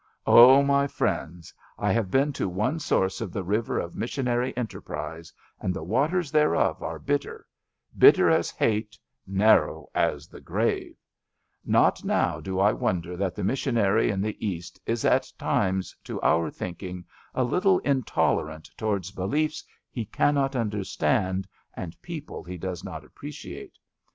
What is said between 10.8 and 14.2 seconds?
I Not now do I wonder that the missionary